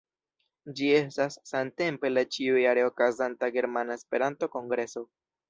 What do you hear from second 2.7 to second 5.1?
okazanta Germana Esperanto-Kongreso.